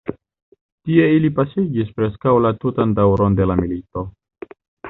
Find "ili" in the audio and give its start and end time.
1.17-1.29